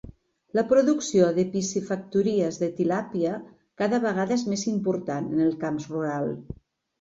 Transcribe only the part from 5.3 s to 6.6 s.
en els camps rurals.